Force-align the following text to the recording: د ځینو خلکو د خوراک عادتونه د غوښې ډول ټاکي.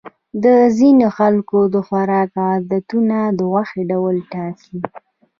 د 0.43 0.45
ځینو 0.77 1.07
خلکو 1.17 1.59
د 1.73 1.75
خوراک 1.87 2.31
عادتونه 2.47 3.17
د 3.37 3.39
غوښې 3.51 3.81
ډول 3.91 4.15
ټاکي. 4.31 4.79